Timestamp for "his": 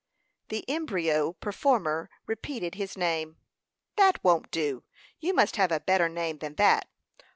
2.73-2.97